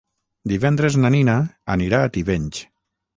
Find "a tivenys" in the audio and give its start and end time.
2.01-2.63